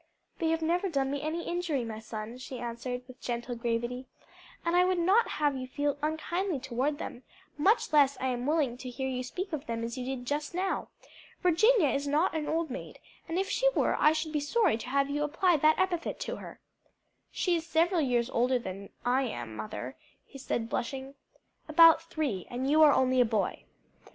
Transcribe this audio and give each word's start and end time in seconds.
"They 0.39 0.49
have 0.49 0.63
never 0.63 0.89
done 0.89 1.11
me 1.11 1.21
any 1.21 1.43
injury, 1.43 1.83
my 1.85 1.99
son," 1.99 2.39
she 2.39 2.57
answered, 2.57 3.03
with 3.07 3.21
gentle 3.21 3.53
gravity, 3.55 4.07
"and 4.65 4.75
I 4.75 4.83
would 4.83 4.97
not 4.97 5.27
have 5.27 5.55
you 5.55 5.67
feel 5.67 5.99
unkindly 6.01 6.59
toward 6.59 6.97
them; 6.97 7.21
much 7.55 7.93
less 7.93 8.17
am 8.19 8.41
I 8.41 8.43
willing 8.51 8.77
to 8.79 8.89
hear 8.89 9.07
you 9.07 9.21
speak 9.21 9.53
of 9.53 9.67
them 9.67 9.83
as 9.83 9.99
you 9.99 10.03
did 10.07 10.25
just 10.25 10.55
now. 10.55 10.87
Virginia 11.43 11.89
is 11.89 12.07
not 12.07 12.33
an 12.33 12.47
old 12.47 12.71
maid, 12.71 12.97
and 13.29 13.37
if 13.37 13.47
she 13.47 13.69
were 13.75 13.95
I 13.99 14.11
should 14.11 14.31
be 14.31 14.39
sorry 14.39 14.75
to 14.79 14.89
have 14.89 15.07
you 15.07 15.21
apply 15.21 15.57
that 15.57 15.77
epithet 15.77 16.19
to 16.21 16.37
her." 16.37 16.59
"She 17.31 17.55
is 17.55 17.67
several 17.67 18.01
years 18.01 18.27
older 18.31 18.57
than 18.57 18.89
I 19.05 19.25
am, 19.27 19.55
mother," 19.55 19.97
he 20.25 20.39
said, 20.39 20.67
blushing. 20.67 21.13
"About 21.67 22.01
three; 22.09 22.47
and 22.49 22.67
you 22.67 22.81
are 22.81 22.91
only 22.91 23.21
a 23.21 23.23
boy." 23.25 23.65